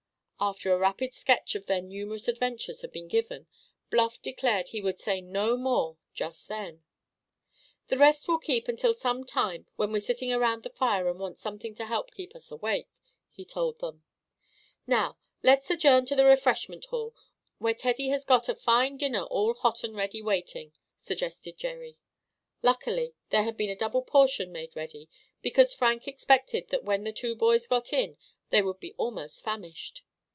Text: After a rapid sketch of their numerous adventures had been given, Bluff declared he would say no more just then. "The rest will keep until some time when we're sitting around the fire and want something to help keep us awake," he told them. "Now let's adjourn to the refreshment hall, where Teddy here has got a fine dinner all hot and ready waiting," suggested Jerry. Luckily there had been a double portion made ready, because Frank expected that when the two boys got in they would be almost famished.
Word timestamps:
After 0.43 0.73
a 0.73 0.77
rapid 0.79 1.13
sketch 1.13 1.53
of 1.53 1.67
their 1.67 1.83
numerous 1.83 2.27
adventures 2.27 2.81
had 2.81 2.91
been 2.91 3.07
given, 3.07 3.45
Bluff 3.91 4.19
declared 4.19 4.69
he 4.69 4.81
would 4.81 4.97
say 4.97 5.21
no 5.21 5.55
more 5.55 5.99
just 6.15 6.47
then. 6.47 6.81
"The 7.89 7.97
rest 7.99 8.27
will 8.27 8.39
keep 8.39 8.67
until 8.67 8.95
some 8.95 9.23
time 9.23 9.67
when 9.75 9.91
we're 9.91 9.99
sitting 9.99 10.33
around 10.33 10.63
the 10.63 10.71
fire 10.71 11.07
and 11.07 11.19
want 11.19 11.37
something 11.37 11.75
to 11.75 11.85
help 11.85 12.09
keep 12.09 12.35
us 12.35 12.49
awake," 12.49 12.87
he 13.29 13.45
told 13.45 13.77
them. 13.81 14.03
"Now 14.87 15.19
let's 15.43 15.69
adjourn 15.69 16.07
to 16.07 16.15
the 16.15 16.25
refreshment 16.25 16.85
hall, 16.85 17.13
where 17.59 17.75
Teddy 17.75 18.05
here 18.05 18.13
has 18.13 18.25
got 18.25 18.49
a 18.49 18.55
fine 18.55 18.97
dinner 18.97 19.25
all 19.25 19.53
hot 19.53 19.83
and 19.83 19.95
ready 19.95 20.23
waiting," 20.23 20.73
suggested 20.95 21.55
Jerry. 21.55 21.99
Luckily 22.63 23.13
there 23.29 23.43
had 23.43 23.57
been 23.57 23.69
a 23.69 23.75
double 23.75 24.01
portion 24.01 24.51
made 24.51 24.75
ready, 24.75 25.07
because 25.43 25.75
Frank 25.75 26.07
expected 26.07 26.69
that 26.69 26.83
when 26.83 27.03
the 27.03 27.13
two 27.13 27.35
boys 27.35 27.67
got 27.67 27.93
in 27.93 28.17
they 28.49 28.63
would 28.63 28.79
be 28.79 28.93
almost 28.97 29.43
famished. 29.43 30.01